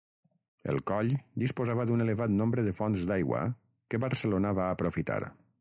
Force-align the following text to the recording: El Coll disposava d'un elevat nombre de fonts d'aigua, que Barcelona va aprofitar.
El 0.71 0.79
Coll 0.91 1.11
disposava 1.43 1.85
d'un 1.91 2.01
elevat 2.07 2.35
nombre 2.39 2.65
de 2.71 2.75
fonts 2.81 3.07
d'aigua, 3.13 3.45
que 3.93 4.03
Barcelona 4.07 4.59
va 4.63 4.75
aprofitar. 4.79 5.25